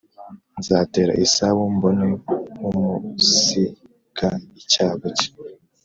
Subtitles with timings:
[0.59, 2.05] Nzatera esawu mbone
[2.57, 3.29] kumus
[4.17, 4.31] ga
[4.61, 5.29] icyago cye